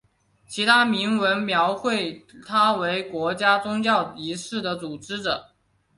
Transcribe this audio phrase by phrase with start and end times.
[0.47, 5.51] 其他铭文描绘他为国家宗教仪式的组织者。